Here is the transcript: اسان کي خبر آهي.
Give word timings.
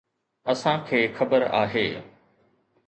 اسان 0.51 0.77
کي 0.87 0.99
خبر 1.17 1.41
آهي. 1.61 1.87